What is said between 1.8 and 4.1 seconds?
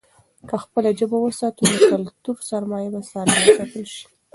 کلتوري سرمايه به سالمه وساتل شي.